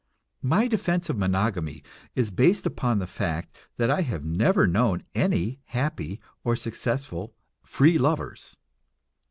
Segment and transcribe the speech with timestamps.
[0.41, 1.83] My defense of monogamy
[2.15, 7.99] is based upon the fact that I have never known any happy or successful "free
[7.99, 8.57] lovers."